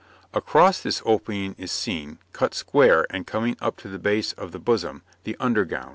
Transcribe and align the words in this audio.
Across 0.33 0.81
this 0.81 1.03
opening 1.05 1.53
is 1.59 1.71
seen, 1.71 2.17
cut 2.33 2.55
square 2.55 3.05
and 3.11 3.27
coming 3.27 3.55
up 3.61 3.77
to 3.77 3.87
the 3.87 3.99
base 3.99 4.33
of 4.33 4.51
the 4.51 4.57
bosom, 4.57 5.03
the 5.25 5.37
under 5.39 5.63
gown. 5.63 5.89